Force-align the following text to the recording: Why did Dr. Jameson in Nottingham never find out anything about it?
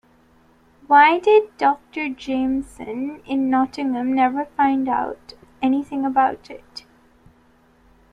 Why 0.87 1.19
did 1.19 1.55
Dr. 1.59 2.09
Jameson 2.09 3.21
in 3.23 3.51
Nottingham 3.51 4.15
never 4.15 4.45
find 4.45 4.89
out 4.89 5.33
anything 5.61 6.05
about 6.07 6.49
it? 6.49 6.87